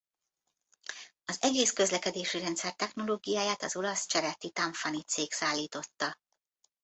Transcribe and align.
Az 1.25 1.41
egész 1.41 1.71
közlekedési 1.71 2.39
rendszer 2.39 2.75
technológiáját 2.75 3.63
az 3.63 3.75
olasz 3.75 4.05
Ceretti-Tanfani 4.07 5.03
cég 5.03 5.31
szállította. 5.31 6.15